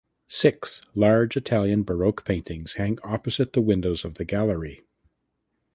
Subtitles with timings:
[0.31, 4.81] Six large Italian Baroque paintings hang opposite the windows of the gallery.